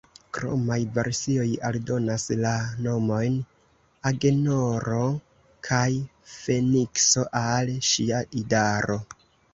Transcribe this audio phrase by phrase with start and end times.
[0.35, 2.53] Kromaj versioj aldonas la
[2.87, 3.37] nomojn
[4.11, 5.05] Agenoro
[5.69, 5.85] kaj
[6.37, 8.99] Fenikso al ŝia idaro.